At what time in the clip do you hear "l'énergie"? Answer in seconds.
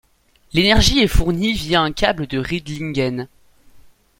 0.53-0.97